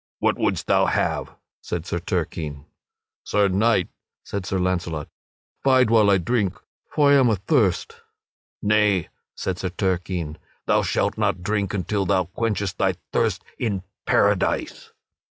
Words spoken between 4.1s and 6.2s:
said Sir Launcelot, "bide while I